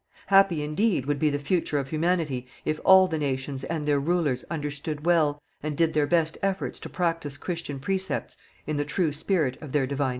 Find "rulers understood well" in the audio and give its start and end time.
3.99-5.39